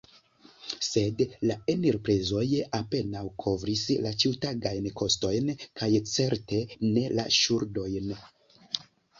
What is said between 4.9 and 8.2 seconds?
kostojn kaj certe ne la ŝuldojn.